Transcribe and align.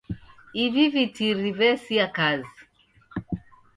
Ivi 0.63 0.85
vitiri 0.95 1.51
vesia 1.59 2.07
kazi. 2.17 2.57